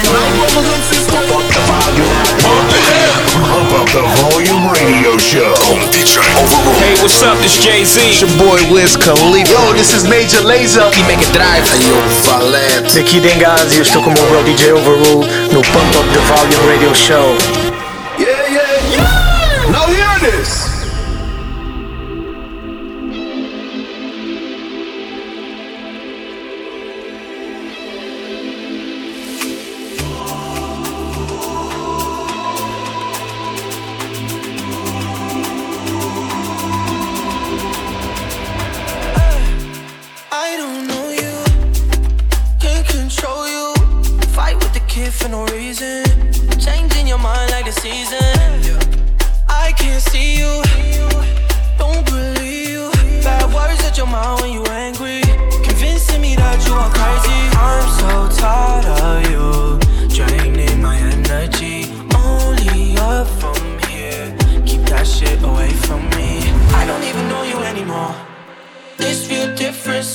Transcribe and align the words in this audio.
station. 0.00 1.06
Pump 1.08 1.30
up 1.30 1.46
the 1.46 1.60
volume. 1.70 2.10
The 3.94 4.02
volume 4.18 4.66
radio 4.74 5.16
show. 5.18 5.54
Hey, 6.82 6.94
what's 7.00 7.22
up? 7.22 7.38
This 7.38 7.62
Jay 7.62 7.84
Z. 7.84 8.00
It's 8.00 8.20
your 8.20 8.30
boy 8.38 8.58
Wiz 8.72 8.96
Khalifa. 8.96 9.52
Yo, 9.52 9.72
this 9.74 9.94
is 9.94 10.08
Major 10.08 10.42
Lazer. 10.42 10.90
E 10.98 11.02
make 11.06 11.22
it 11.22 11.32
drive. 11.32 11.62
Ayo, 11.70 11.94
Valete. 12.26 12.94
Daqui 12.94 13.20
Dengazi, 13.20 13.76
eu 13.76 13.82
estou 13.82 14.02
com 14.02 14.10
o 14.10 14.14
meu 14.14 14.26
bro 14.26 14.42
DJ 14.42 14.72
Overrule 14.72 15.26
no 15.52 15.62
Pump 15.62 15.96
Up 15.96 16.08
The 16.12 16.20
Volume 16.26 16.66
Radio 16.66 16.94
Show. 16.94 17.36
Yeah, 18.18 18.30
yeah, 18.48 18.90
yeah. 18.90 19.70
Now 19.70 19.86
hear 19.86 20.18
this. 20.20 20.63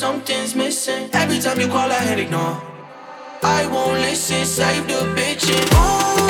Something's 0.10 0.56
missing. 0.56 1.08
Every 1.14 1.40
time 1.40 1.60
you 1.60 1.68
call, 1.68 1.92
I 1.92 2.02
hit 2.10 2.20
ignore. 2.26 2.58
I 3.44 3.68
won't 3.72 4.00
listen, 4.02 4.44
save 4.44 4.88
the 4.88 5.02
bitchin'. 5.16 5.70
Ooh, 5.74 6.24
ooh, 6.24 6.29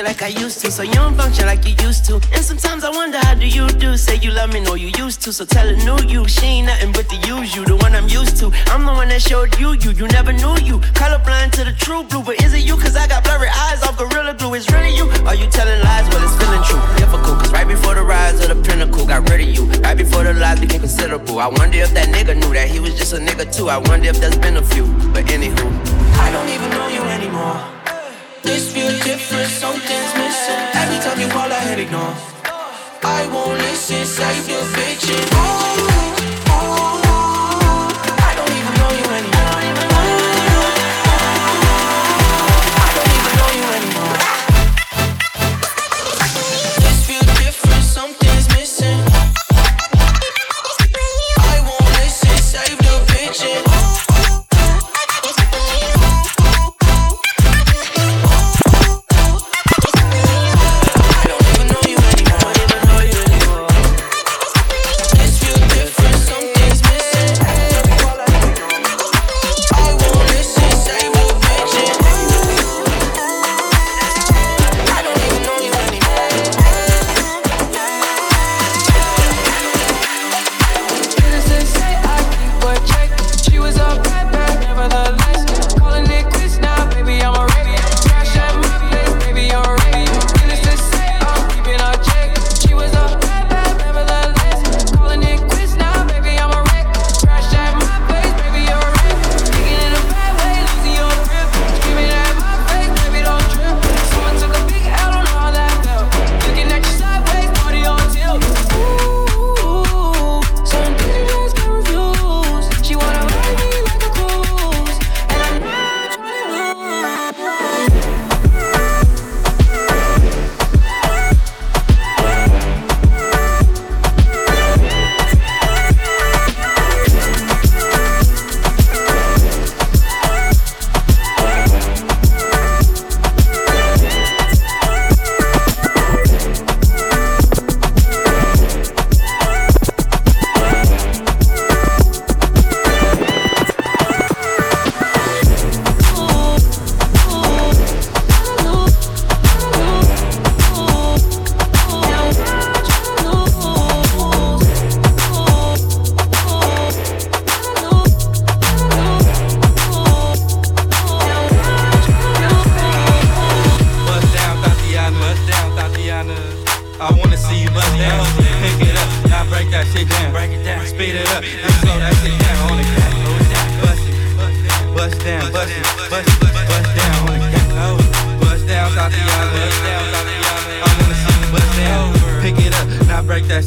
you 0.00 0.06
like 0.06 0.22
I 0.22 0.28
used 0.28 0.60
to, 0.62 0.70
so 0.70 0.82
you 0.82 0.94
don't 0.94 1.14
function 1.14 1.46
like 1.46 1.66
you 1.66 1.74
used 1.84 2.04
to. 2.06 2.14
And 2.32 2.44
sometimes 2.44 2.84
I 2.84 2.90
wonder 2.90 3.18
how 3.18 3.34
do 3.34 3.46
you 3.46 3.68
do? 3.68 3.96
Say 3.96 4.16
you 4.16 4.30
love 4.30 4.52
me, 4.52 4.60
no 4.60 4.74
you 4.74 4.90
used 4.96 5.20
to. 5.22 5.32
So 5.32 5.44
tell 5.44 5.68
a 5.68 5.76
new 5.76 5.98
you, 6.08 6.26
she 6.26 6.46
ain't 6.46 6.66
nothing 6.68 6.92
but 6.92 7.08
the 7.08 7.16
you, 7.26 7.64
the 7.64 7.76
one 7.76 7.94
I'm 7.94 8.08
used 8.08 8.36
to. 8.38 8.50
I'm 8.72 8.86
the 8.86 8.92
one 8.92 9.08
that 9.08 9.20
showed 9.20 9.58
you, 9.58 9.72
you, 9.72 9.90
you 9.90 10.06
never 10.08 10.32
knew 10.32 10.56
you. 10.64 10.78
Colorblind 10.96 11.52
to 11.52 11.64
the 11.64 11.72
true 11.72 12.02
blue, 12.04 12.22
but 12.22 12.40
is 12.42 12.54
it 12.54 12.64
you? 12.64 12.76
Cause 12.76 12.96
I 12.96 13.08
got 13.08 13.24
blurry 13.24 13.48
eyes 13.48 13.82
off 13.82 13.98
gorilla 13.98 14.34
glue. 14.34 14.54
It's 14.54 14.70
really 14.72 14.94
you. 14.96 15.04
Are 15.26 15.34
you 15.34 15.48
telling 15.50 15.80
lies? 15.80 16.08
Well, 16.08 16.24
it's 16.24 16.36
feeling 16.40 16.64
true. 16.64 16.80
Difficult, 16.96 17.36
cause 17.40 17.52
right 17.52 17.68
before 17.68 17.94
the 17.94 18.02
rise 18.02 18.40
of 18.40 18.48
the 18.48 18.62
pinnacle, 18.62 19.04
got 19.06 19.28
rid 19.28 19.40
of 19.40 19.48
you. 19.48 19.64
Right 19.82 19.96
before 19.96 20.24
the 20.24 20.32
lies 20.32 20.60
became 20.60 20.80
considerable. 20.80 21.40
I 21.40 21.48
wonder 21.48 21.78
if 21.78 21.92
that 21.92 22.08
nigga 22.08 22.36
knew 22.40 22.52
that 22.54 22.68
he 22.68 22.80
was 22.80 22.96
just 22.96 23.12
a 23.12 23.18
nigga 23.18 23.44
too. 23.54 23.68
I 23.68 23.76
wonder 23.76 24.08
if 24.08 24.16
there's 24.16 24.38
been 24.38 24.56
a 24.56 24.62
few. 24.62 24.86
But 25.12 25.26
anywho, 25.26 25.66
I 26.16 26.30
don't 26.32 26.48
even 26.48 26.70
know 26.70 26.88
you 26.88 27.02
anymore. 27.02 27.79
This 28.42 28.72
feel 28.72 28.90
different, 29.04 29.48
something's 29.50 30.14
missing. 30.16 30.60
Every 30.74 30.98
time 31.04 31.20
you 31.20 31.28
call, 31.28 31.50
I 31.52 31.60
hit 31.68 31.78
ignore. 31.80 32.14
I 33.02 33.28
won't 33.32 33.58
listen, 33.58 34.04
save 34.06 34.48
your 34.48 34.64
bitchin'. 34.74 35.28
Ooh, 35.34 35.99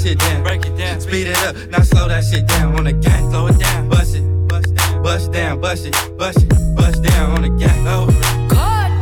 shit 0.03 0.19
down. 0.19 0.44
Break 0.44 0.65
it 0.65 0.77
down, 0.77 1.00
speed 1.00 1.27
it 1.27 1.38
up, 1.45 1.55
now 1.69 1.81
slow 1.81 2.07
that 2.07 2.23
shit 2.23 2.45
down 2.47 2.75
on 2.75 2.83
the 2.83 2.94
cat. 2.94 3.19
Slow 3.31 3.47
it 3.47 3.57
down, 3.57 3.89
bust 3.89 4.15
it, 4.15 4.47
bust 4.47 4.75
down, 4.75 5.01
bust 5.01 5.31
down, 5.31 5.61
bust 5.61 5.85
it, 5.85 6.17
bust 6.17 6.44
it, 6.44 6.75
bust 6.75 7.03
down 7.03 7.31
on 7.31 7.41
the 7.41 7.51
cat. 7.63 7.77
Oh. 7.88 8.07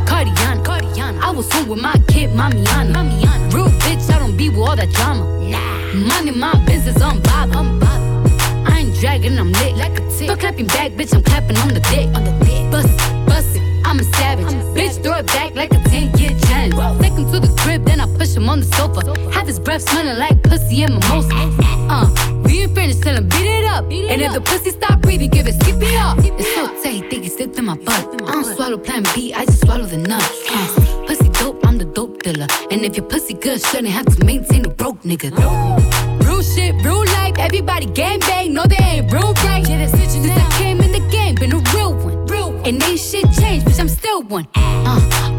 Cardian, 0.06 0.64
Cardian. 0.64 1.20
I 1.20 1.30
was 1.30 1.50
home 1.52 1.68
with 1.68 1.80
my 1.80 1.96
kid, 2.08 2.30
Mamiana. 2.30 2.94
Mamiana. 2.94 3.52
Real 3.52 3.68
bitch, 3.84 4.08
I 4.14 4.18
don't 4.18 4.36
be 4.36 4.48
with 4.48 4.58
all 4.58 4.76
that 4.76 4.90
drama. 4.90 5.24
Nah. 5.50 5.92
Minding 6.08 6.38
my 6.38 6.54
business, 6.66 7.00
I'm 7.02 7.20
Bob. 7.22 7.50
I'm 7.52 7.78
Bob. 7.80 8.00
I 8.68 8.78
ain't 8.80 8.94
dragging, 9.00 9.38
I'm 9.38 9.52
lit 9.52 9.76
like 9.76 9.98
a 9.98 10.02
tick. 10.10 10.28
Start 10.28 10.40
clapping 10.40 10.66
back, 10.68 10.92
bitch, 10.92 11.14
I'm 11.14 11.22
clapping 11.22 11.56
on 11.58 11.68
the 11.68 11.80
dick. 11.90 12.06
On 12.14 12.24
the 12.24 12.32
dick. 12.44 12.70
Bust 12.70 12.88
it, 12.88 13.26
bust 13.26 13.56
it, 13.56 13.62
I'm 13.84 13.98
a 13.98 14.04
savage. 14.04 14.46
I'm 14.46 14.60
a 14.60 14.64
bitch, 14.74 15.02
throw 15.02 15.18
it 15.18 15.26
back 15.26 15.54
like 15.56 15.72
a 15.72 15.82
10 15.88 16.16
year 16.18 16.30
challenge. 16.46 17.00
Take 17.02 17.14
him 17.14 17.30
to 17.32 17.40
the 17.40 17.52
crib, 17.60 17.84
then 17.84 18.00
I 18.00 18.06
push 18.16 18.36
him 18.36 18.48
on 18.48 18.60
the 18.60 18.66
sofa. 18.66 19.00
Have 19.30 19.41
his 19.41 19.41
breath 19.64 19.82
smelling 19.82 20.18
like 20.18 20.42
pussy 20.42 20.82
and 20.82 20.94
mimosa. 20.94 21.30
Uh, 21.88 22.08
we 22.44 22.62
ain't 22.62 22.74
finished, 22.74 23.02
tell 23.02 23.16
him 23.16 23.28
beat 23.28 23.46
it 23.46 23.64
up. 23.64 23.88
Beat 23.88 24.04
it 24.04 24.10
and 24.10 24.22
up. 24.22 24.28
if 24.28 24.34
the 24.34 24.40
pussy 24.40 24.70
stop 24.70 25.00
breathing, 25.00 25.30
give 25.30 25.46
it 25.46 25.54
skip 25.54 25.76
it 25.80 25.94
up. 25.96 26.18
It's 26.18 26.54
so 26.54 26.66
tight, 26.82 27.08
think 27.10 27.26
it 27.26 27.32
slipped 27.32 27.58
in 27.58 27.64
my 27.66 27.76
butt. 27.76 28.22
I 28.22 28.32
don't 28.32 28.44
swallow 28.44 28.78
plan 28.78 29.04
B, 29.14 29.32
I 29.32 29.44
just 29.44 29.62
swallow 29.64 29.84
the 29.84 29.98
nut. 29.98 30.22
Uh, 30.50 31.06
pussy 31.06 31.28
dope, 31.30 31.64
I'm 31.66 31.78
the 31.78 31.84
dope 31.84 32.22
dealer. 32.22 32.46
And 32.70 32.82
if 32.82 32.96
your 32.96 33.06
pussy 33.06 33.34
good, 33.34 33.60
shouldn't 33.60 33.88
have 33.88 34.06
to 34.06 34.24
maintain 34.24 34.64
a 34.64 34.68
broke 34.68 35.02
nigga. 35.02 35.30
Real 36.24 36.42
shit, 36.42 36.74
real 36.84 37.04
life, 37.16 37.36
everybody 37.38 37.86
gang 37.86 38.20
bang, 38.20 38.52
no 38.52 38.64
they 38.64 38.76
ain't 38.76 39.12
real 39.12 39.32
right. 39.44 39.66
Yeah, 39.68 39.78
that's 39.78 39.92
Since 39.92 40.26
I 40.26 40.58
came 40.58 40.80
in 40.80 40.92
the 40.92 41.06
game, 41.10 41.34
been 41.36 41.52
a 41.52 41.58
real 41.74 41.94
one. 41.94 42.26
Real 42.26 42.52
one. 42.52 42.66
And 42.66 42.82
ain't 42.82 43.00
shit 43.00 43.24
changed, 43.32 43.66
bitch, 43.66 43.80
I'm 43.80 43.88
still 43.88 44.22
one. 44.22 44.46
Uh, 44.54 45.31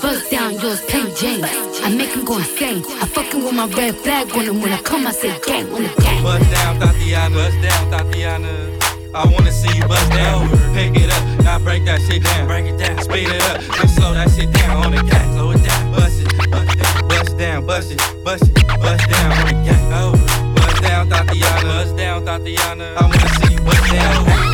buzz 0.00 0.28
down, 0.30 0.52
yours 0.60 0.80
plain 0.82 1.14
Jane. 1.14 1.44
I 1.44 1.94
make 1.94 2.10
him 2.10 2.24
go 2.24 2.38
insane. 2.38 2.84
I 3.00 3.06
fucking 3.06 3.42
with 3.44 3.54
my 3.54 3.66
red 3.66 3.96
flag 3.96 4.32
on 4.32 4.44
him. 4.44 4.60
When 4.60 4.72
I 4.72 4.80
come, 4.82 5.06
I 5.06 5.12
say 5.12 5.38
gang 5.46 5.72
on 5.72 5.82
the 5.82 5.92
gang. 6.00 6.22
Bust 6.22 6.50
down, 6.50 6.80
Tatiana. 6.80 7.34
Bust 7.34 7.62
down, 7.62 7.90
Tatiana. 7.90 8.78
I 9.14 9.26
wanna 9.26 9.52
see 9.52 9.76
you 9.76 9.86
bust 9.86 10.10
down. 10.10 10.48
Pick 10.74 10.96
it 10.96 11.10
up, 11.10 11.44
now 11.44 11.58
break 11.58 11.84
that 11.84 12.00
shit 12.02 12.22
down. 12.22 12.46
Break 12.46 12.66
it 12.66 12.78
down, 12.78 13.02
speed 13.02 13.28
it 13.28 13.42
up, 13.42 13.60
then 13.60 13.88
slow 13.88 14.14
that 14.14 14.30
shit 14.30 14.52
down 14.52 14.84
on 14.84 14.92
the 14.92 15.02
gang. 15.02 15.32
Slow 15.32 15.50
it 15.50 15.62
down, 15.64 15.92
bust 15.92 16.20
it, 16.20 16.50
bust 16.50 16.78
down, 16.78 17.08
bust 17.08 17.38
down, 17.38 17.66
bust 17.66 17.92
it, 17.92 18.24
bust 18.24 18.44
it, 18.44 18.66
bust 18.80 19.10
down 19.10 19.32
on 19.32 19.46
the 19.46 19.54
gang. 19.66 19.92
Oh, 19.92 20.12
bust 20.54 20.82
down, 20.82 21.08
Tatiana. 21.08 21.62
Bust 21.62 21.96
down, 21.96 22.24
Tatiana. 22.24 22.94
I 22.96 23.02
wanna 23.02 23.28
see 23.40 23.54
you 23.54 23.60
bust 23.60 23.92
down. 23.92 24.49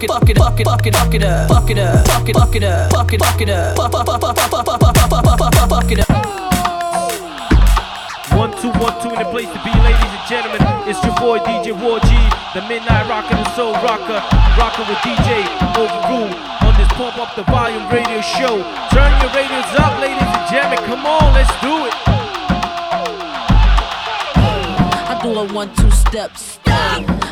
Fuck 0.00 0.08
it, 0.08 0.08
fuck 0.08 0.30
it, 0.30 0.38
fuck 0.38 0.60
it, 0.60 0.64
fuck 0.64 0.86
it, 0.86 0.94
fuck 0.94 1.14
it, 1.14 1.22
fuck 1.22 1.24
it 1.24 1.24
up, 1.24 1.48
fuck 1.50 1.70
it 1.70 1.78
up, 1.78 2.06
fuck 2.08 2.28
it, 2.28 2.32
fuck 2.32 2.56
it 2.56 2.64
up, 2.64 2.90
fuck 2.90 3.12
it, 3.12 3.20
fuck 3.20 3.40
it 3.42 3.50
up, 3.50 3.76
fuck, 3.76 3.92
fuck, 3.92 4.06
fuck, 4.06 4.20
fuck, 4.20 4.34
fuck, 4.34 4.64
fuck, 4.64 4.80
fuck, 4.80 4.80
fuck, 4.80 5.10
fuck, 5.10 5.36
fuck, 5.36 5.52
fuck, 5.52 5.68
fuck 5.68 5.92
it 5.92 6.00
up. 6.00 6.08
One, 8.32 8.48
two, 8.64 8.72
one, 8.80 8.96
two 9.04 9.12
in 9.12 9.20
the 9.20 9.28
place 9.28 9.52
to 9.52 9.60
be, 9.60 9.68
ladies 9.84 10.00
and 10.00 10.24
gentlemen. 10.24 10.64
It's 10.88 10.96
your 11.04 11.12
boy 11.20 11.44
DJ 11.44 11.76
War 11.76 12.00
G, 12.00 12.16
the 12.56 12.64
midnight 12.64 13.12
rocker, 13.12 13.36
the 13.36 13.44
soul 13.52 13.76
rocker, 13.84 14.24
rocking 14.56 14.88
with 14.88 14.96
DJ 15.04 15.44
Overrule 15.76 16.32
on 16.64 16.72
this 16.80 16.88
Pump 16.96 17.20
Up 17.20 17.36
the 17.36 17.44
Volume 17.52 17.84
radio 17.92 18.24
show. 18.24 18.56
Turn 18.88 19.12
your 19.20 19.28
radios 19.36 19.68
up, 19.76 20.00
ladies 20.00 20.24
and 20.24 20.48
gentlemen. 20.48 20.80
Come 20.88 21.04
on, 21.04 21.28
let's 21.36 21.52
do 21.60 21.84
it. 21.84 21.92
I 25.12 25.20
do 25.22 25.28
a 25.28 25.44
one 25.52 25.68
two 25.76 25.90
step 25.90 26.34
stop. 26.38 26.59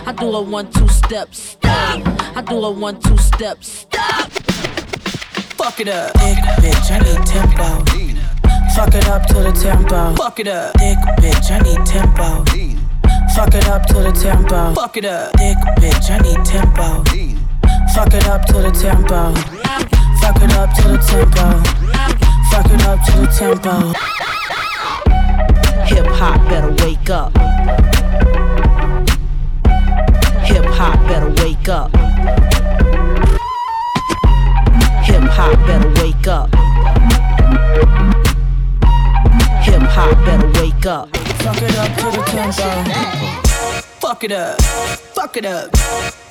I 0.09 0.13
do 0.13 0.25
a 0.25 0.41
one 0.41 0.73
two 0.73 0.89
step 0.89 1.35
stop. 1.35 2.01
I 2.35 2.41
do 2.41 2.57
a 2.65 2.71
one 2.71 2.99
two 2.99 3.19
step 3.19 3.63
stop. 3.63 4.31
Fuck 5.61 5.81
it 5.81 5.89
up. 5.89 6.15
dick 6.15 6.39
bitch, 6.65 6.91
I 6.91 6.99
need 7.05 7.27
tempo. 7.27 7.85
Fuck 8.75 8.95
it 8.95 9.07
up 9.07 9.27
to 9.27 9.35
the 9.35 9.53
tempo. 9.53 10.15
Fuck 10.17 10.41
it 10.41 10.49
up. 10.49 10.73
Thick 10.79 10.97
bitch, 11.21 11.51
I 11.51 11.59
need 11.59 11.85
tempo. 11.85 12.43
Fuck 13.35 13.55
it 13.55 13.69
up 13.69 13.85
to 13.89 13.95
the 14.01 14.13
tempo. 14.13 14.73
Fuck 14.73 14.97
it 14.97 15.05
up. 15.05 15.31
Thick 15.37 15.59
bitch, 15.77 16.09
I 16.09 16.19
need 16.21 16.43
tempo. 16.43 17.05
Fuck 17.93 18.15
it 18.15 18.27
up 18.29 18.47
to 18.47 18.55
the 18.55 18.71
tempo. 18.71 19.35
Fuck 20.23 20.41
it 20.41 20.53
up 20.57 20.75
to 20.77 20.89
the 20.89 20.97
tempo. 21.05 21.63
Fuck 22.51 22.73
it 22.73 22.83
up 22.87 23.05
to 23.05 23.13
the 23.21 23.29
tempo. 23.37 23.93
Hip 25.85 26.07
hop 26.07 26.49
better 26.49 26.73
wake 26.83 27.11
up. 27.11 27.98
Hop 30.81 30.95
better 31.09 31.31
wake 31.43 31.69
up. 31.69 31.91
Hip 35.05 35.25
hop 35.25 35.67
better 35.67 35.89
wake 36.01 36.29
up. 36.29 36.49
Hip 39.65 39.83
hop 39.83 40.25
better 40.25 40.47
wake 40.61 40.87
up. 40.87 41.17
Fuck 41.17 41.63
it 41.63 41.77
up 41.77 41.91
to 41.97 42.05
the 42.17 42.23
tempo. 42.31 42.69
Fuck 43.99 44.23
it 44.23 44.31
up. 44.31 44.61
Fuck 44.63 45.37
it 45.37 45.45
up. 45.47 45.77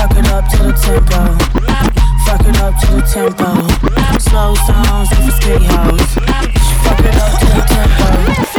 Fuck 0.00 0.16
it 0.16 0.28
up 0.28 0.48
to 0.48 0.56
the 0.56 0.72
tempo. 0.72 1.36
Fuck 2.24 2.46
it 2.48 2.56
up 2.62 2.74
to 2.80 2.86
the 2.86 3.02
tempo. 3.02 4.18
Slow 4.18 4.54
songs, 4.54 5.10
for 5.10 5.30
skinny 5.32 5.66
hoes. 5.66 6.14
Fuck 6.84 7.00
it 7.00 7.16
up 7.16 7.38
to 7.38 7.46
the 7.46 7.62
tempo. 7.68 8.49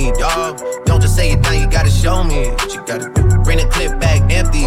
Me, 0.00 0.12
dog. 0.18 0.60
Don't 0.84 1.00
just 1.00 1.14
say 1.16 1.32
it 1.32 1.40
now, 1.40 1.52
you 1.52 1.68
gotta 1.68 1.90
show 1.90 2.24
me. 2.24 2.48
What 2.48 2.72
you 2.74 2.80
gotta 2.84 3.08
do. 3.12 3.22
Bring 3.44 3.58
the 3.58 3.68
clip 3.68 4.00
back 4.00 4.20
empty. 4.32 4.64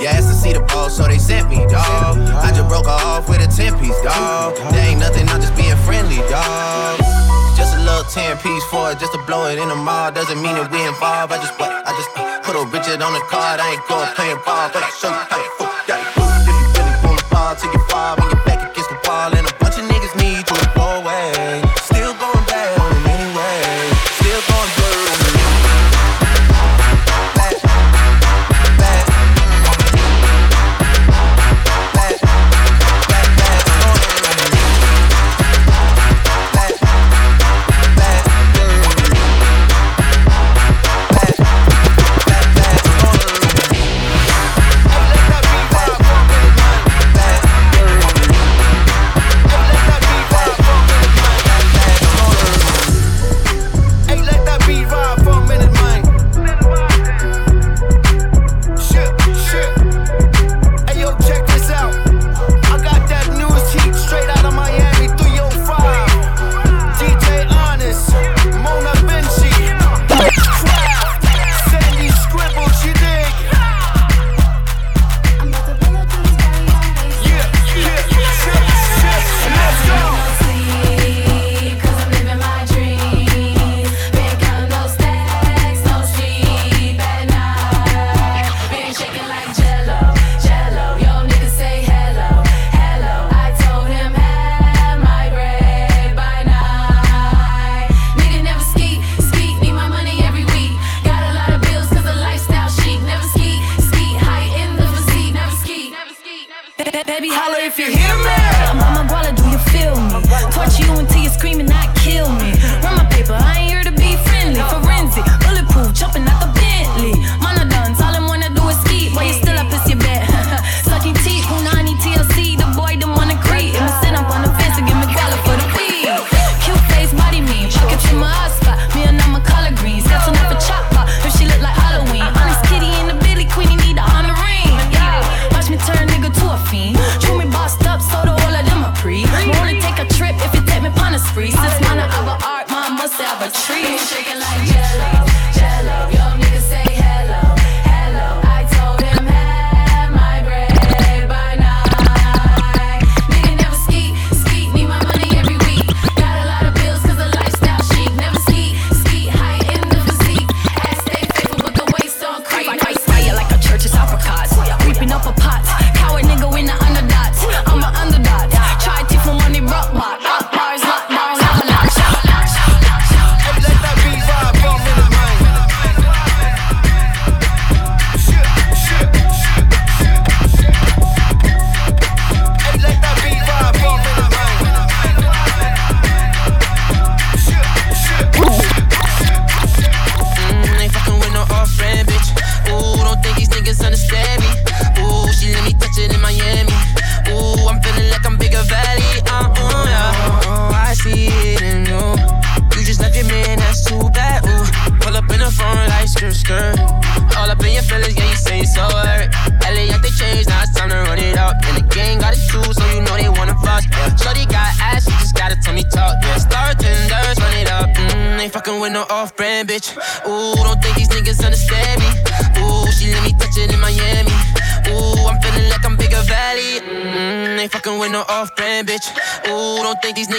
You 0.00 0.06
asked 0.06 0.28
to 0.28 0.34
see 0.34 0.52
the 0.52 0.64
ball, 0.68 0.90
so 0.90 1.06
they 1.06 1.18
sent 1.18 1.48
me, 1.48 1.58
dog. 1.70 2.18
I 2.46 2.50
just 2.50 2.68
broke 2.68 2.86
her 2.86 3.00
off 3.10 3.28
with 3.28 3.40
a 3.40 3.48
10 3.48 3.78
piece, 3.78 4.00
dog. 4.02 4.56
There 4.72 4.86
ain't 4.90 5.00
nothing, 5.00 5.28
I'm 5.28 5.40
just 5.40 5.54
being 5.56 5.76
friendly, 5.86 6.18
dog. 6.28 6.98
Just 7.56 7.76
a 7.76 7.80
little 7.80 8.04
10 8.10 8.38
piece 8.38 8.64
for 8.64 8.90
it, 8.92 8.98
just 8.98 9.12
to 9.12 9.20
blow 9.26 9.46
it 9.46 9.58
in 9.58 9.68
the 9.68 9.76
mall. 9.78 10.10
Doesn't 10.12 10.40
mean 10.42 10.54
that 10.58 10.70
we 10.70 10.82
involved. 10.86 11.32
I 11.32 11.38
just? 11.38 11.54
I 11.58 11.90
just 11.94 12.10
put 12.44 12.54
a 12.56 12.64
Richard 12.66 13.00
on 13.02 13.12
the 13.12 13.24
card. 13.30 13.60
I 13.60 13.72
ain't 13.72 13.84
going 13.88 14.10
playing 14.14 14.40
ball, 14.44 14.68
but 14.72 14.82
I 14.82 14.90
show 15.00 15.08
you 15.08 15.24
how 15.30 15.38
you 15.38 15.50
fuck 15.58 16.05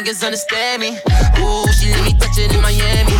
niggas 0.07 0.23
understand 0.23 0.81
me. 0.81 0.89
Ooh, 1.39 1.67
she 1.73 1.91
let 1.91 2.05
me 2.05 2.13
touch 2.13 2.37
it 2.37 2.53
in 2.53 2.61
Miami. 2.61 3.11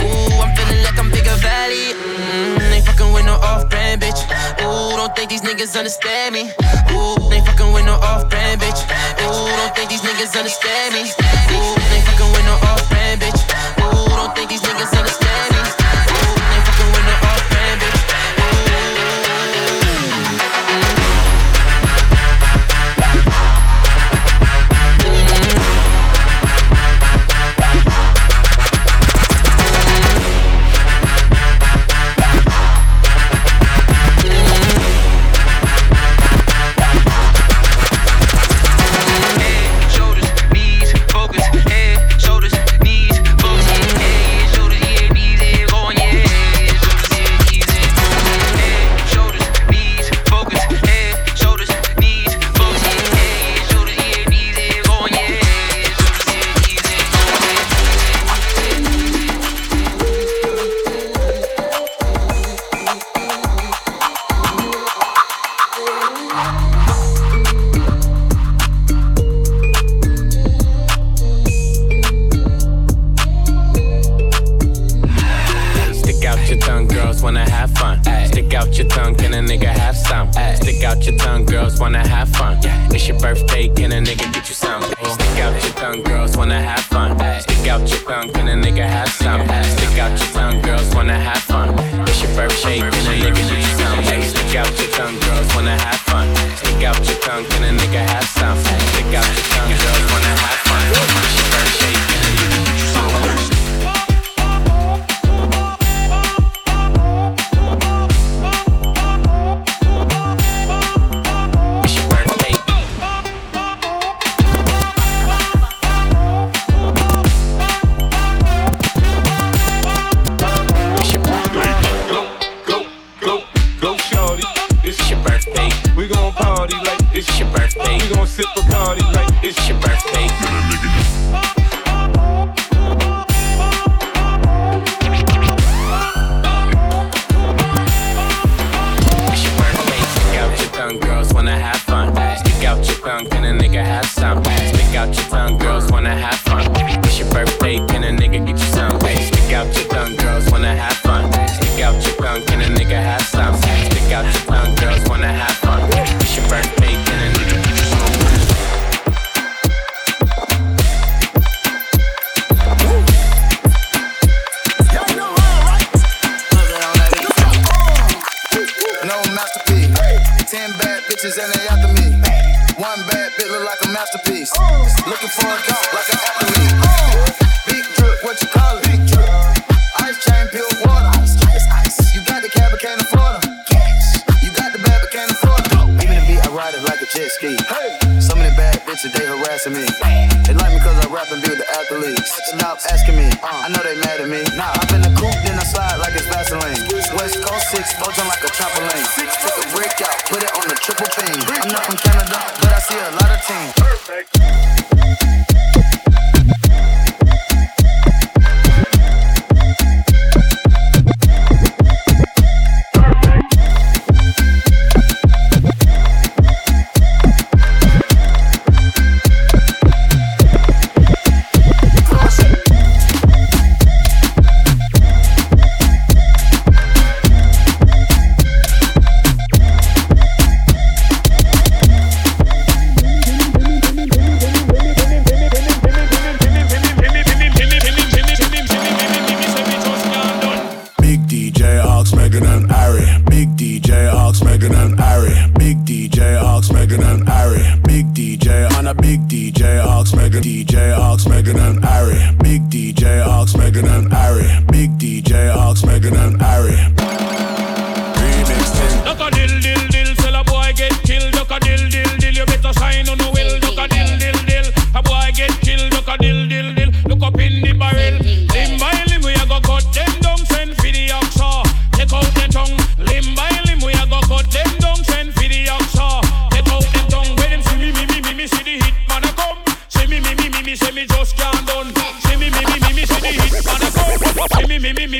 Ooh, 0.00 0.40
I'm 0.40 0.56
feeling 0.56 0.82
like 0.82 0.98
I'm 0.98 1.10
bigger 1.10 1.36
valley. 1.36 1.92
Mm, 1.92 2.72
ain't 2.72 2.86
fucking 2.86 3.12
with 3.12 3.26
no 3.26 3.34
off 3.34 3.68
brand 3.68 4.00
bitch. 4.00 4.24
Ooh, 4.62 4.96
don't 4.96 5.14
think 5.14 5.28
these 5.30 5.42
niggas 5.42 5.76
understand 5.76 6.34
me. 6.34 6.50
Ooh, 6.92 7.32
ain't 7.32 7.44
fucking 7.44 7.72
with 7.74 7.84
no 7.84 7.94
off 7.94 8.30
brand 8.30 8.60
bitch. 8.60 8.80
Ooh, 9.20 9.56
don't 9.58 9.74
think 9.76 9.90
these 9.90 10.00
niggas 10.00 10.36
understand 10.36 10.94
me. 10.94 11.10
Ooh. 11.56 11.89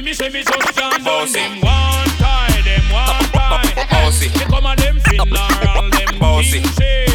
Me, 0.03 0.07
me, 0.07 0.15
see 0.15 0.29
me 0.31 0.43
just 0.43 0.75
can't 0.75 1.05
done. 1.05 1.33
Them 1.33 1.61
one 1.61 2.09
tie, 2.17 2.63
them 2.65 2.93
one 2.93 3.25
tie. 3.33 3.63
They 4.21 4.45
come 4.45 4.67
and 4.67 4.79
them 4.79 4.99
them 5.91 6.19
Bossy. 6.19 7.10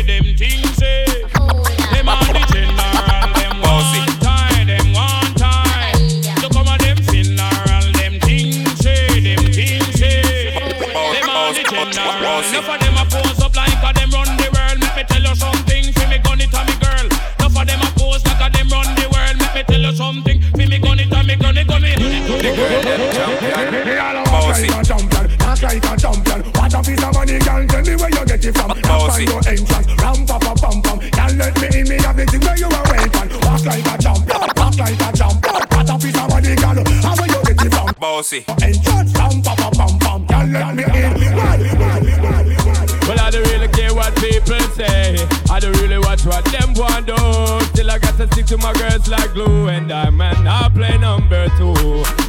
To 48.55 48.61
my 48.61 48.73
girls 48.73 49.07
like 49.07 49.33
glue. 49.33 49.67
And 49.67 49.91
I'm 49.91 50.19
and 50.21 50.47
I 50.47 50.69
play 50.69 50.97
number 50.97 51.47
two. 51.57 51.73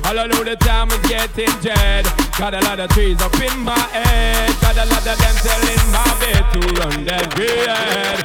All 0.04 0.18
I 0.18 0.26
know 0.26 0.42
the 0.44 0.56
time 0.56 0.90
is 0.90 0.98
getting 1.08 1.48
jet. 1.60 2.04
Got 2.38 2.54
a 2.54 2.60
lot 2.60 2.80
of 2.80 2.90
trees 2.90 3.20
up 3.22 3.34
in 3.34 3.60
my 3.60 3.78
head. 3.78 4.50
Got 4.60 4.76
a 4.76 4.84
lot 4.86 5.06
of 5.06 5.18
them 5.18 5.36
telling 5.46 5.84
my 5.92 6.04
bed 6.20 6.44
to 6.52 6.60
run 6.80 7.04
that 7.04 7.36
bed. 7.36 8.24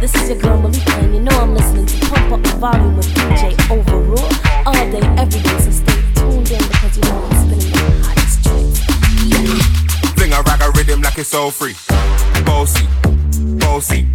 This 0.00 0.14
is 0.14 0.28
your 0.28 0.38
girl 0.38 0.60
Malika, 0.60 0.92
and 0.92 1.14
you 1.14 1.20
know 1.20 1.36
I'm 1.40 1.54
listening 1.54 1.86
to 1.86 2.06
Pump 2.06 2.32
Up 2.32 2.42
the 2.42 2.56
Volume 2.58 2.96
with 2.96 3.08
DJ 3.08 3.54
Overrule 3.70 4.30
all 4.66 4.72
day, 4.72 5.00
every 5.18 5.40
day. 5.40 5.58
So 5.58 5.70
stay 5.70 6.02
tuned 6.14 6.50
in 6.50 6.62
because 6.68 6.96
you 6.96 7.02
know 7.04 7.24
I'm 7.24 7.48
spinning 7.48 7.72
the 7.72 7.78
hottest 8.04 8.44
tracks. 8.44 8.96
Fling 9.16 9.65
a 10.36 10.42
rag 10.42 10.60
a 10.62 10.70
rhythm 10.72 11.00
like 11.00 11.18
it's 11.18 11.34
all 11.34 11.50
free. 11.50 11.74
Bossy, 12.44 12.86
bossy. 13.58 14.06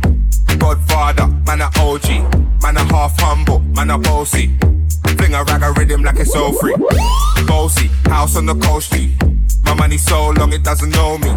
Godfather, 0.58 1.28
man 1.46 1.62
a 1.62 1.70
OG. 1.80 2.08
Man 2.62 2.78
a 2.78 2.84
half 2.94 3.20
humble, 3.20 3.60
man 3.76 3.90
a 3.90 3.98
bossy. 3.98 4.56
Fling 5.18 5.34
a 5.34 5.44
rag 5.44 5.64
a 5.64 5.72
rhythm 5.74 6.04
like 6.04 6.20
it's 6.20 6.36
all 6.36 6.54
free. 6.54 6.76
Bossy, 7.48 7.88
house 8.06 8.36
on 8.36 8.46
the 8.46 8.56
coast 8.56 8.88
street. 8.88 9.12
My 9.64 9.74
money 9.74 9.98
so 9.98 10.30
long 10.32 10.54
it 10.54 10.64
doesn't 10.64 10.92
know 10.92 11.18
me. 11.18 11.32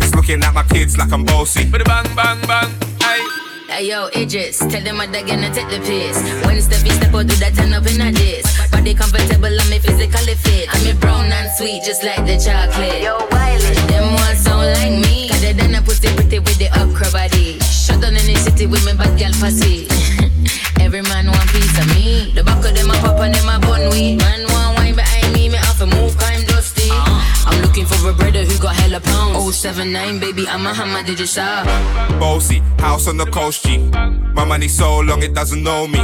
It's 0.00 0.14
looking 0.14 0.42
at 0.42 0.54
my 0.54 0.64
kids 0.64 0.98
like 0.98 1.12
I'm 1.12 1.24
bossy. 1.24 1.70
But 1.70 1.84
bang, 1.84 2.14
bang, 2.16 2.40
bang, 2.46 2.70
aye. 3.02 3.45
Hey 3.68 3.90
yo, 3.90 4.06
Idris, 4.14 4.58
tell 4.58 4.80
them 4.80 4.96
what 4.96 5.10
they're 5.10 5.26
gonna 5.26 5.52
take 5.52 5.66
the 5.68 5.82
piss. 5.82 6.16
When 6.46 6.54
Steffi 6.62 6.94
step 6.94 7.12
out, 7.12 7.26
do 7.26 7.34
that 7.42 7.52
turn 7.58 7.74
up 7.74 7.84
in 7.90 8.00
a 8.00 8.12
diss. 8.12 8.46
Body 8.70 8.94
comfortable, 8.94 9.50
I'm 9.50 9.68
me 9.68 9.78
physically 9.82 10.38
fit. 10.38 10.70
I'm 10.70 10.84
me 10.84 10.92
brown 10.94 11.26
and 11.26 11.50
sweet, 11.58 11.82
just 11.82 12.04
like 12.04 12.22
the 12.30 12.38
chocolate. 12.38 13.02
Yo, 13.02 13.18
Wiley, 13.34 13.74
them 13.90 14.14
ones 14.14 14.38
sound 14.38 14.70
like 14.70 14.94
me. 15.02 15.28
Cause 15.28 15.42
they 15.42 15.52
done 15.52 15.74
a 15.74 15.82
pussy 15.82 16.08
pretty 16.14 16.38
with 16.38 16.58
the 16.62 16.70
upcra 16.78 17.10
body. 17.12 17.58
Shut 17.66 18.00
down 18.00 18.14
in 18.14 18.22
the 18.30 18.38
city 18.38 18.66
with 18.66 18.86
me 18.86 18.94
bad 18.94 19.18
girl 19.18 19.34
pussy. 19.42 19.90
Every 20.80 21.02
man 21.02 21.26
want 21.26 21.50
piece 21.50 21.76
of 21.76 21.90
me. 21.90 22.30
The 22.38 22.44
back 22.46 22.62
of 22.62 22.70
them 22.70 22.90
a 22.90 22.94
pop 23.02 23.18
and 23.18 23.34
them 23.34 23.50
a 23.50 23.58
bun 23.58 23.90
weed. 23.90 24.22
Man 24.22 24.46
looking 27.76 27.98
for 27.98 28.08
a 28.08 28.12
brother 28.14 28.44
who 28.44 28.58
got 28.58 28.74
hella 28.74 29.00
pounds. 29.00 29.56
079, 29.56 30.18
baby, 30.18 30.48
I'm 30.48 30.64
a 30.64 30.72
hammer, 30.72 31.02
did 31.02 31.20
you 31.20 31.26
shop? 31.26 31.66
Bossy, 32.18 32.60
house 32.78 33.06
on 33.06 33.18
the 33.18 33.26
coast 33.26 33.66
G. 33.66 33.78
My 34.32 34.44
money 34.44 34.68
so 34.68 35.00
long 35.00 35.22
it 35.22 35.34
doesn't 35.34 35.62
know 35.62 35.86
me. 35.86 36.00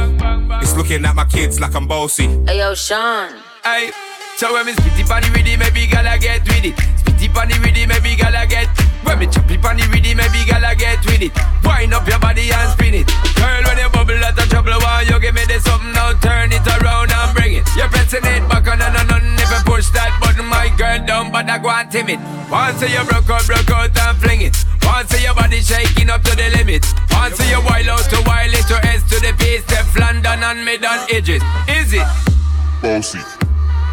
It's 0.61 0.75
looking 0.75 1.03
at 1.05 1.15
my 1.15 1.25
kids 1.25 1.59
like 1.59 1.73
I'm 1.73 1.87
bossy. 1.87 2.27
Hey 2.45 2.59
yo, 2.59 2.75
Sean. 2.75 3.33
Hey, 3.63 3.91
so 4.37 4.53
when 4.53 4.67
me 4.67 4.73
spitty 4.73 5.07
panny 5.07 5.29
with 5.31 5.47
it, 5.47 5.57
maybe 5.57 5.87
gala 5.87 6.17
get 6.19 6.43
with 6.45 6.65
it. 6.65 6.75
Spitty 7.01 7.33
panny 7.33 7.57
with 7.57 7.77
it, 7.77 7.87
maybe 7.87 8.15
gala 8.15 8.45
get. 8.45 8.69
When 9.03 9.17
me 9.19 9.27
choppy 9.27 9.57
panny 9.57 9.83
with 9.89 10.05
it, 10.05 10.15
maybe 10.15 10.45
gala 10.45 10.75
get 10.75 11.03
with 11.05 11.21
it. 11.21 11.33
Wind 11.65 11.93
up 11.93 12.07
your 12.07 12.19
body 12.19 12.51
and 12.53 12.69
spin 12.71 12.93
it. 12.93 13.07
Girl, 13.33 13.61
when 13.65 13.77
you 13.81 13.89
bubble 13.89 14.23
out 14.23 14.37
of 14.37 14.45
trouble, 14.49 14.77
why 14.77 15.05
you 15.09 15.19
give 15.19 15.33
me 15.33 15.41
this 15.47 15.63
something 15.63 15.91
now? 15.91 16.13
Turn 16.21 16.53
it 16.53 16.65
around 16.81 17.11
and 17.11 17.33
bring 17.33 17.53
it. 17.53 17.65
You're 17.75 17.89
pressing 17.89 18.25
it 18.25 18.47
back 18.47 18.67
on 18.67 18.81
and 18.81 19.11
on 19.11 19.12
button, 20.73 21.05
girl 21.05 21.07
down, 21.07 21.31
but 21.31 21.49
I 21.49 21.57
go 21.57 21.69
on 21.69 21.89
timid. 21.89 22.19
Once 22.49 22.81
you 22.81 23.03
broke 23.05 23.29
out, 23.29 23.45
broke 23.45 23.71
out 23.71 23.97
and 23.97 24.17
fling 24.17 24.41
it. 24.41 24.65
Once 24.83 25.23
your 25.23 25.33
body 25.33 25.61
shaking 25.61 26.09
up 26.09 26.23
to 26.23 26.35
the 26.35 26.49
limit. 26.57 26.85
Once 27.11 27.39
you 27.49 27.61
wild 27.65 27.87
out 27.87 28.05
to 28.09 28.21
wild 28.25 28.53
it 28.53 28.65
to 28.67 28.77
S 28.87 29.03
to 29.09 29.19
the 29.21 29.33
base, 29.37 29.63
step 29.63 29.85
London 29.95 30.43
and 30.43 30.65
mid 30.65 30.83
on 30.85 30.99
edges. 31.09 31.41
Is 31.67 31.93
it? 31.93 32.07
Bossy. 32.81 33.19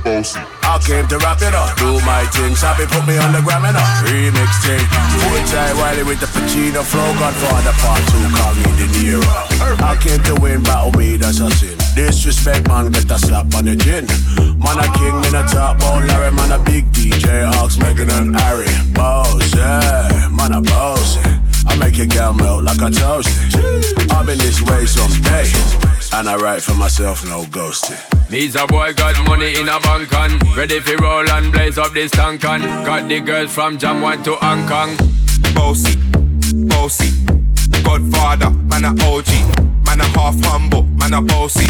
Bossy. 0.04 0.40
I 0.62 0.78
came 0.84 1.06
to 1.08 1.18
wrap 1.18 1.42
it 1.42 1.54
up. 1.54 1.76
Do 1.76 2.00
my 2.04 2.24
thing, 2.32 2.54
Sappy 2.54 2.86
put 2.86 3.06
me 3.06 3.18
on 3.18 3.32
the 3.32 3.42
gram 3.42 3.64
and 3.64 3.76
up. 3.76 3.86
Remix 4.06 4.50
thing. 4.64 4.84
Full 5.20 5.42
time 5.48 5.76
Wiley 5.78 6.04
with 6.04 6.20
the 6.20 6.26
Pacino 6.26 6.82
flow. 6.82 7.12
Godfather 7.18 7.74
part 7.80 8.02
two, 8.08 8.24
call 8.36 8.54
me 8.54 8.70
De 8.78 8.86
Niro. 8.98 9.80
I 9.82 9.96
came 10.00 10.22
to 10.24 10.34
win, 10.40 10.62
battle 10.62 10.92
me, 10.92 11.16
that's 11.16 11.40
a 11.40 11.50
sin. 11.50 11.79
Disrespect, 11.94 12.68
man, 12.68 12.92
get 12.92 13.11
a 13.11 13.18
slap 13.18 13.55
on 13.55 13.64
the 13.64 13.76
chin. 13.76 14.07
Man, 14.59 14.79
a 14.79 14.87
king, 14.96 15.16
in 15.26 15.35
a 15.35 15.46
top 15.48 15.79
bone, 15.79 16.07
Larry, 16.07 16.33
man, 16.33 16.53
a 16.53 16.59
big 16.62 16.90
DJ, 16.92 17.50
Ox, 17.61 17.76
Meghan 17.76 18.11
and 18.11 18.37
Harry. 18.38 18.66
Boss, 18.94 19.55
yeah, 19.55 20.29
man, 20.33 20.53
a 20.53 20.61
boss. 20.61 21.18
I 21.66 21.76
make 21.79 21.96
your 21.96 22.07
girl 22.07 22.33
melt 22.33 22.64
like 22.64 22.81
a 22.81 22.90
toast. 22.90 23.29
I've 24.12 24.26
been 24.26 24.38
this 24.38 24.62
way 24.62 24.87
some 24.87 25.12
days, 25.22 26.12
and 26.12 26.29
I 26.29 26.37
write 26.37 26.62
for 26.62 26.74
myself, 26.74 27.24
no 27.24 27.42
ghosting. 27.44 27.98
Needs 28.31 28.55
a 28.55 28.66
boy 28.66 28.92
got 28.94 29.22
money 29.26 29.59
in 29.59 29.68
a 29.68 29.81
bank 29.81 30.12
and 30.12 30.57
ready 30.57 30.79
for 30.81 30.96
roll 30.98 31.29
and 31.29 31.53
blaze 31.53 31.79
up 31.79 31.92
this 31.92 32.12
tank 32.12 32.44
and 32.44 32.62
got 32.87 33.09
the 33.09 33.20
girls 33.20 33.53
from 33.53 33.76
Jam 33.76 34.00
1 34.00 34.22
to 34.22 34.37
Hong 34.37 34.66
Kong. 34.68 34.96
Bossy, 35.55 35.96
bossy, 36.68 37.11
Godfather, 37.83 38.50
man 38.50 38.85
a 38.85 39.05
OG, 39.05 39.69
man 39.90 40.00
a 40.00 40.18
half 40.18 40.38
humble, 40.44 40.85
man 40.98 41.14
a 41.14 41.20
bossy. 41.20 41.66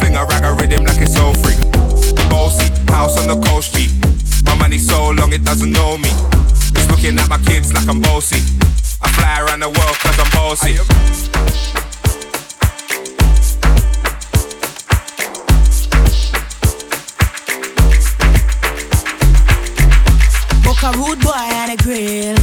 Fling 0.00 0.16
a 0.16 0.24
rag 0.26 0.44
a 0.44 0.52
rhythm 0.52 0.84
like 0.84 1.00
it's 1.00 1.14
so 1.14 1.32
free. 1.40 1.56
Bossy, 2.28 2.68
house 2.92 3.16
on 3.20 3.28
the 3.28 3.46
coast 3.48 3.74
G. 3.74 3.88
My 4.44 4.54
money 4.56 4.78
so 4.78 5.10
long 5.10 5.32
it 5.32 5.44
doesn't 5.44 5.70
know 5.70 5.96
me. 5.96 6.10
It's 6.76 6.88
looking 6.90 7.18
at 7.18 7.28
my 7.28 7.38
kids 7.38 7.72
like 7.72 7.88
I'm 7.88 8.00
bossy. 8.00 8.40
I 9.00 9.08
fly 9.16 9.40
around 9.40 9.60
the 9.60 9.70
world 9.70 9.96
cause 10.04 10.18
I'm 10.18 10.30
bossy. 10.36 10.76
Book 20.64 20.82
a 20.82 20.90
rude 20.98 21.20
boy 21.20 21.48
and 21.60 21.72
a 21.72 21.82
grill. 21.82 22.36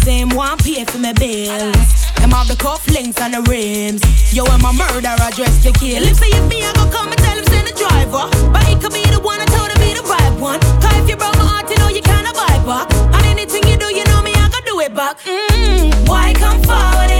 Same 0.00 0.30
one 0.30 0.56
pay 0.58 0.84
for 0.84 0.98
my 0.98 1.12
bills. 1.12 2.05
Them 2.20 2.30
have 2.30 2.48
the 2.48 2.56
cuff 2.56 2.86
links 2.88 3.20
and 3.20 3.34
the 3.34 3.42
rims. 3.50 4.02
Yo, 4.34 4.44
I'm 4.44 4.64
a 4.64 4.72
murderer 4.72 5.30
dressed 5.34 5.62
to 5.64 5.72
kill. 5.72 6.02
If 6.02 6.16
say 6.16 6.30
if 6.30 6.48
me, 6.48 6.64
I 6.64 6.72
go 6.74 6.88
come 6.90 7.08
and 7.12 7.18
tell 7.18 7.36
him 7.36 7.44
send 7.46 7.66
the 7.68 7.74
driver. 7.74 8.28
But 8.52 8.64
he 8.64 8.74
could 8.76 8.92
be 8.92 9.04
the 9.10 9.20
one 9.20 9.40
I 9.40 9.46
told 9.46 9.70
him 9.70 9.78
be 9.80 9.94
the 9.94 10.02
right 10.02 10.34
one. 10.40 10.60
Cause 10.80 10.96
if 11.00 11.08
you 11.08 11.16
broke 11.16 11.36
my 11.36 11.44
heart, 11.44 11.70
you 11.70 11.76
know 11.78 11.88
you 11.88 12.02
can't 12.02 12.26
buy 12.34 12.56
back. 12.64 12.86
And 13.14 13.24
anything 13.26 13.64
you 13.68 13.76
do, 13.76 13.88
you 13.94 14.04
know 14.10 14.22
me, 14.22 14.32
I 14.32 14.48
can 14.48 14.64
do 14.64 14.80
it 14.80 14.94
back. 14.94 15.18
Mm-hmm. 15.20 16.06
Why 16.06 16.32
come 16.34 16.60
forward, 16.62 17.10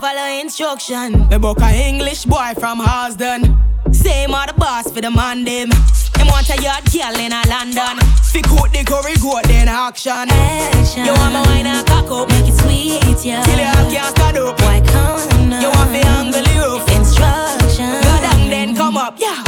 follow 0.00 0.40
instruction. 0.40 1.28
Me 1.28 1.38
book 1.38 1.60
a 1.60 1.70
English 1.88 2.24
boy 2.24 2.52
from 2.58 2.78
Harlesden. 2.78 3.56
Same 3.92 4.34
other 4.34 4.52
boss 4.52 4.90
for 4.92 5.00
the 5.00 5.10
man 5.10 5.44
them. 5.44 5.70
Them 6.14 6.26
want 6.28 6.50
a 6.50 6.62
yard 6.62 6.84
girl 6.92 7.16
in 7.18 7.32
a 7.32 7.42
London. 7.48 7.98
Fi 8.22 8.42
coat 8.42 8.72
the 8.72 8.84
curry 8.84 9.16
goat 9.22 9.44
then 9.44 9.68
action. 9.68 10.28
Action. 10.30 11.04
You 11.04 11.12
want 11.12 11.32
my 11.32 11.42
wine 11.46 11.66
and 11.66 11.86
cock 11.86 12.10
up. 12.10 12.28
Make 12.28 12.48
it 12.48 12.56
sweet, 12.60 13.24
yeah. 13.24 13.42
Till 13.44 13.58
you 13.58 13.96
can't 13.96 14.16
stand 14.16 14.38
up. 14.38 14.60
Why 14.60 14.80
come 14.86 15.50
now? 15.50 15.60
You 15.60 15.70
want 15.70 15.90
fi 15.90 16.00
angle 16.16 16.42
the 16.42 16.54
roof. 16.60 16.82
Instruction. 16.96 17.90
Go 18.02 18.14
down 18.22 18.50
then 18.50 18.76
come 18.76 18.96
up. 18.96 19.18
Yeah. 19.18 19.42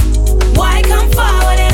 Why 0.55 0.83
come 0.83 1.11
forward 1.13 1.70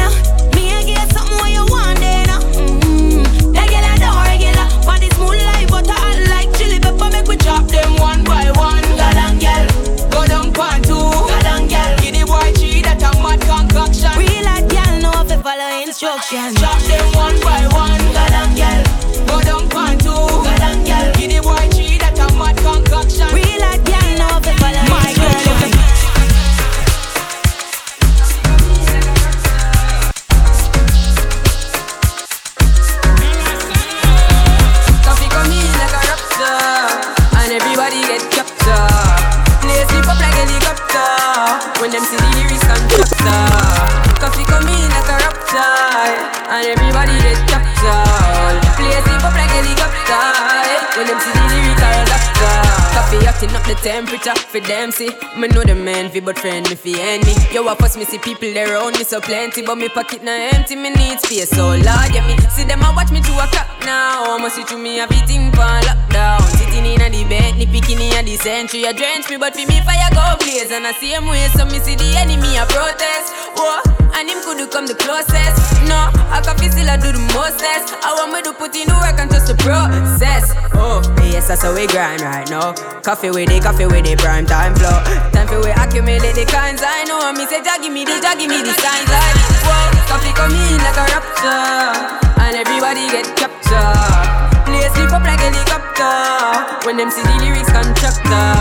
Coffee 53.46 53.56
up 53.56 53.66
the 53.66 53.74
temperature 53.82 54.34
for 54.34 54.60
them 54.60 54.90
see. 54.90 55.10
Me 55.38 55.46
know 55.48 55.62
the 55.62 55.74
man 55.74 56.10
fi 56.10 56.20
but 56.20 56.38
friend 56.38 56.68
me 56.68 56.74
fi 56.74 56.98
enemy. 56.98 57.34
Yo, 57.52 57.66
I 57.68 57.74
pass 57.74 57.96
me 57.96 58.04
see 58.04 58.18
people 58.18 58.52
there 58.52 58.74
around 58.74 58.98
me 58.98 59.04
so 59.04 59.20
plenty, 59.20 59.62
but 59.62 59.76
me 59.76 59.88
pocket 59.88 60.22
na 60.22 60.32
empty. 60.52 60.74
Me 60.74 60.90
need 60.90 61.20
space 61.20 61.50
so 61.50 61.68
Lord, 61.68 62.10
yeah 62.10 62.26
me 62.26 62.36
see 62.50 62.64
them 62.64 62.82
a 62.82 62.90
watch 62.94 63.10
me 63.12 63.20
to 63.20 63.32
a 63.38 63.46
cop 63.54 63.68
now. 63.84 64.34
I'ma 64.34 64.48
see 64.48 64.64
through 64.64 64.82
me 64.82 64.98
everything 64.98 65.54
on 65.54 65.82
lockdown. 65.82 66.42
Sitting 66.58 66.86
in 66.86 67.00
a 67.00 67.08
the 67.10 67.24
Bentley, 67.28 67.66
picking 67.66 68.00
in 68.00 68.18
a 68.18 68.22
the 68.22 68.36
century. 68.36 68.84
A 68.84 68.92
drench 68.92 69.30
me, 69.30 69.36
but 69.36 69.54
for 69.54 69.66
me 69.66 69.78
fire 69.82 70.10
go 70.10 70.36
blaze. 70.42 70.72
And 70.72 70.86
I 70.86 70.92
see 70.92 71.12
him 71.12 71.26
way, 71.26 71.46
so 71.54 71.64
me 71.66 71.78
see 71.78 71.94
the 71.94 72.16
enemy 72.18 72.56
a 72.56 72.66
protest. 72.66 73.30
Whoa, 73.54 73.80
and 74.14 74.28
him 74.28 74.42
could 74.42 74.58
come 74.70 74.86
the 74.86 74.94
closest. 74.94 75.58
No, 75.86 76.10
I 76.34 76.42
can 76.42 76.58
feel 76.58 76.70
still 76.72 76.90
I 76.90 76.96
do 76.96 77.12
the 77.12 77.22
mostest. 77.30 77.94
I 78.02 78.10
want 78.18 78.32
me 78.32 78.42
to 78.42 78.52
put 78.52 78.74
in 78.74 78.88
the 78.88 78.94
work 78.98 79.20
and 79.20 79.30
trust 79.30 79.46
the 79.46 79.54
process. 79.62 80.50
Oh, 80.74 81.00
yes, 81.22 81.48
that's 81.48 81.62
how 81.62 81.74
we 81.74 81.86
grind 81.86 82.20
right 82.22 82.48
now. 82.50 82.74
Coffee 83.00 83.30
with 83.36 83.52
it, 83.52 83.62
coffee 83.62 83.84
with 83.84 84.08
it, 84.08 84.16
prime 84.18 84.48
time 84.48 84.72
flow. 84.72 84.96
Time 85.36 85.44
for 85.44 85.60
we 85.60 85.68
accumulate 85.68 86.32
the 86.32 86.48
kinds 86.48 86.80
I 86.80 87.04
know. 87.04 87.20
Me 87.36 87.44
say, 87.44 87.60
Jah 87.60 87.76
give 87.76 87.92
me 87.92 88.00
the, 88.00 88.16
Jah 88.16 88.32
give 88.32 88.48
me 88.48 88.64
the 88.64 88.72
signs 88.80 89.12
like. 89.12 89.36
Whoa, 89.60 89.76
coffee 90.08 90.32
come 90.32 90.56
in 90.56 90.80
like 90.80 90.96
a 90.96 91.04
rapture, 91.12 92.16
and 92.40 92.56
everybody 92.56 93.04
get 93.12 93.28
captured. 93.36 94.64
Play 94.64 94.88
sleep 94.96 95.12
up 95.12 95.20
like 95.28 95.36
helicopter 95.36 96.88
when 96.88 96.96
them 96.96 97.12
see 97.12 97.20
the 97.28 97.36
lyrics 97.44 97.68
constructor. 97.68 98.56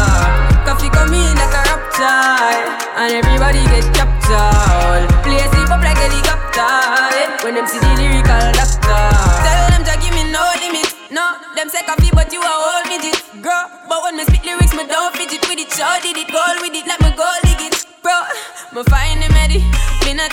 Coffee 0.67 0.91
come 0.91 1.15
in 1.15 1.31
like 1.39 1.55
a 1.55 1.63
rapture, 1.71 2.35
and 2.99 3.15
everybody 3.15 3.63
get 3.71 3.87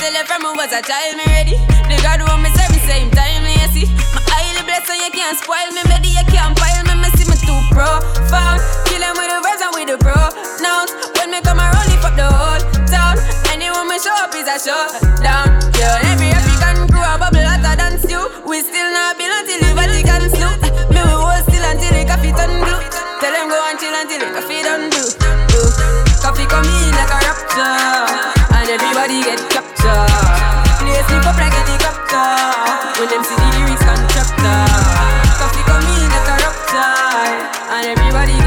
tell 0.03 0.19
her 0.19 0.27
from 0.27 0.43
me 0.43 0.51
was 0.59 0.75
a 0.75 0.83
child, 0.83 1.15
me 1.15 1.25
ready. 1.31 1.55
The 1.87 1.95
God 2.03 2.27
want 2.27 2.43
me 2.43 2.51
serve 2.59 2.75
me 2.75 2.83
same 2.83 3.11
time, 3.15 3.47
me 3.47 3.55
see. 3.71 3.87
My 3.87 4.23
highly 4.35 4.63
blessed, 4.67 4.99
you 4.99 5.11
can't 5.15 5.39
spoil 5.39 5.71
me, 5.71 5.83
ready. 5.87 6.11
You 6.11 6.27
can't 6.27 6.59
pile 6.59 6.83
me, 6.91 6.99
me 6.99 7.09
see 7.15 7.27
me 7.31 7.39
too 7.39 7.55
profound. 7.71 8.59
Kill 8.91 9.05
with 9.15 9.31
the 9.31 9.39
verbs 9.39 9.63
and 9.63 9.73
with 9.79 9.89
the 9.95 9.99
pronouns. 10.03 10.91
When 11.15 11.31
me 11.31 11.39
come 11.47 11.63
around, 11.63 11.87
lift 11.87 12.03
up 12.03 12.19
the 12.19 12.27
whole 12.27 12.63
town. 12.91 13.15
Anyone 13.55 13.87
me 13.87 14.03
show 14.03 14.15
up 14.19 14.35
is 14.35 14.51
a 14.51 14.59
shutdown. 14.59 15.63
Everybody 29.43 29.51
get 29.51 29.51
captured. 29.51 30.79
Play 30.79 31.03
sleep 31.09 31.27
up 31.27 31.37
like 31.39 31.55
when 32.99 33.09
them 33.09 33.25
see 33.25 33.35
the 33.35 33.49
lyrics 33.59 33.83
rapture, 36.43 36.83
and 37.71 37.87
everybody 37.87 38.42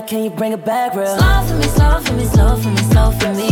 the 0.00 0.06
can 0.06 0.24
you 0.24 0.30
bring 0.30 0.52
it 0.52 0.64
back, 0.64 0.94
real? 0.94 1.06
Slow 1.06 1.42
for 1.46 1.54
me, 1.54 1.62
slow 1.64 2.00
for 2.00 2.12
me, 2.14 2.24
slow 2.24 2.56
for 2.56 2.68
me, 2.68 2.76
slow 2.90 3.10
for 3.12 3.32
me. 3.34 3.48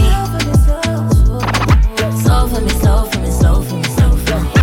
Slow 2.23 2.49
for 2.49 2.61
me, 2.61 2.71
slow 2.71 3.05
for 3.05 3.19
me, 3.21 3.31
slow 3.31 3.63
for 3.63 3.77
me, 3.77 3.85
slow 3.97 4.11
for 4.17 4.41
me. 4.41 4.57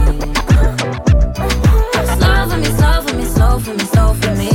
Slow 2.18 2.50
for 2.50 2.58
me, 2.58 2.70
slow 2.78 3.02
for 3.02 3.16
me, 3.16 3.26
slow 3.26 3.60
for 3.60 3.74
me, 3.74 3.86
slow 3.94 4.14
for 4.14 4.36
me. 4.36 4.52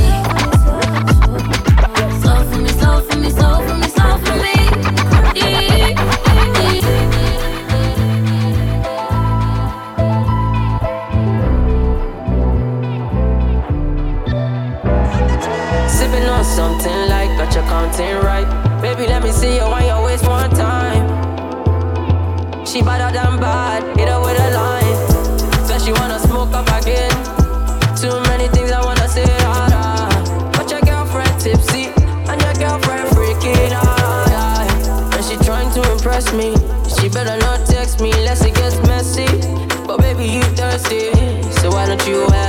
Slow 2.20 2.38
for 2.50 2.58
me, 2.58 2.70
slow 2.80 3.00
for 3.00 3.18
me, 3.18 3.30
slow 3.30 3.50
for 3.50 3.56
me, 3.56 3.57
content 17.78 18.24
right. 18.24 18.48
Baby, 18.82 19.06
let 19.06 19.22
me 19.22 19.30
see 19.30 19.54
you 19.54 19.66
on 19.76 19.84
your 19.86 20.02
waist 20.04 20.26
one 20.26 20.50
time. 20.50 21.04
She 22.66 22.82
better 22.82 23.10
than 23.16 23.38
bad, 23.38 23.80
hit 23.96 24.08
her 24.08 24.20
with 24.20 24.38
a 24.46 24.48
line. 24.60 24.98
Said 25.66 25.80
she 25.84 25.92
wanna 25.92 26.18
smoke 26.18 26.52
up 26.60 26.68
again. 26.80 27.14
Too 28.02 28.16
many 28.30 28.48
things 28.54 28.70
I 28.72 28.80
wanna 28.84 29.08
say, 29.08 29.26
ah. 29.54 30.10
But 30.54 30.68
your 30.72 30.80
girlfriend 30.80 31.34
tipsy 31.40 31.84
and 32.30 32.38
your 32.44 32.54
girlfriend 32.62 33.06
freaking 33.14 33.72
out. 33.72 35.14
And 35.14 35.24
she 35.24 35.36
trying 35.48 35.70
to 35.76 35.82
impress 35.92 36.32
me. 36.32 36.48
She 36.94 37.08
better 37.08 37.36
not 37.46 37.64
text 37.66 38.00
me 38.00 38.10
unless 38.10 38.44
it 38.44 38.54
gets 38.56 38.76
messy. 38.88 39.28
But 39.86 39.98
baby, 39.98 40.26
you 40.26 40.42
thirsty, 40.58 41.12
so 41.60 41.70
why 41.70 41.86
don't 41.86 42.04
you 42.08 42.20
have 42.28 42.47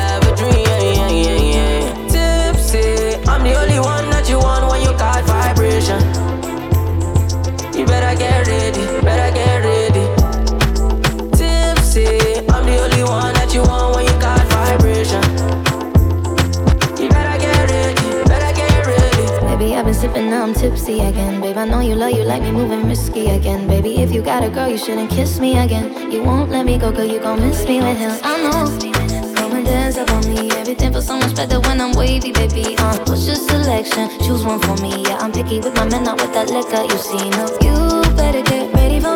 again. 20.97 21.39
Babe, 21.41 21.57
I 21.57 21.65
know 21.65 21.81
you 21.81 21.93
love 21.93 22.11
you 22.11 22.23
like 22.23 22.41
me 22.41 22.51
moving 22.51 22.87
risky 22.87 23.29
again. 23.29 23.67
Baby, 23.67 24.01
if 24.01 24.11
you 24.11 24.21
got 24.23 24.43
a 24.43 24.49
girl, 24.49 24.67
you 24.67 24.77
shouldn't 24.77 25.11
kiss 25.11 25.39
me 25.39 25.57
again. 25.57 26.11
You 26.11 26.23
won't 26.23 26.49
let 26.49 26.65
me 26.65 26.77
go, 26.79 26.91
girl, 26.91 27.05
you 27.05 27.19
gon' 27.19 27.39
miss 27.39 27.63
me 27.67 27.79
with 27.79 27.97
him. 27.97 28.17
I 28.23 28.41
know. 28.41 29.35
Come 29.35 29.53
and 29.53 29.65
dance 29.65 29.97
up 29.97 30.09
on 30.09 30.27
me. 30.27 30.49
Everything 30.51 30.91
feels 30.91 31.05
so 31.05 31.17
much 31.17 31.35
better 31.35 31.59
when 31.59 31.79
I'm 31.79 31.93
wavy, 31.93 32.31
baby. 32.31 32.75
Uh, 32.77 32.97
what's 33.05 33.27
your 33.27 33.35
selection? 33.35 34.09
Choose 34.25 34.43
one 34.43 34.59
for 34.59 34.75
me. 34.81 35.03
Yeah, 35.03 35.17
I'm 35.17 35.31
picky 35.31 35.59
with 35.59 35.75
my 35.75 35.85
men, 35.85 36.03
not 36.03 36.19
with 36.19 36.33
that 36.33 36.49
liquor. 36.49 36.81
You 36.81 36.97
see, 36.97 37.29
no, 37.37 37.45
you 37.61 38.15
better 38.15 38.41
get 38.41 38.73
ready 38.73 38.99
for 38.99 39.15